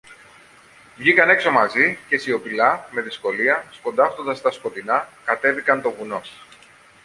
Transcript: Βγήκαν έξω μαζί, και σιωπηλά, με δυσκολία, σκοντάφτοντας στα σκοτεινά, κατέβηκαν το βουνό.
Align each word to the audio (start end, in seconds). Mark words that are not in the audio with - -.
Βγήκαν 0.95 1.29
έξω 1.29 1.51
μαζί, 1.51 1.97
και 2.07 2.17
σιωπηλά, 2.17 2.87
με 2.91 3.01
δυσκολία, 3.01 3.65
σκοντάφτοντας 3.71 4.37
στα 4.37 4.51
σκοτεινά, 4.51 5.07
κατέβηκαν 5.25 5.81
το 5.81 5.91
βουνό. 5.91 6.21